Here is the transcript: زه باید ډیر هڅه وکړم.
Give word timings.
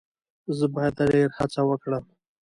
زه 0.57 0.65
باید 0.73 0.95
ډیر 1.11 1.29
هڅه 1.37 1.61
وکړم. 1.69 2.05